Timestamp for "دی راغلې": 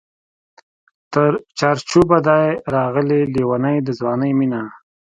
2.27-3.19